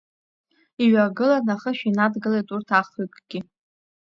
Иҩагылан 0.83 1.47
ахышә 1.53 1.83
инадгылеит 1.89 2.47
урҭ 2.55 2.69
ахҩыкгьы. 2.79 3.39